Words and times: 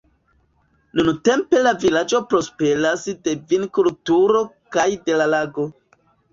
Nuntempe 0.99 1.61
la 1.67 1.73
vilaĝo 1.83 2.23
prosperas 2.33 3.05
de 3.29 3.37
vinkulturo 3.53 4.45
kaj 4.79 4.91
de 5.07 5.23
la 5.23 5.33
lago. 5.39 5.71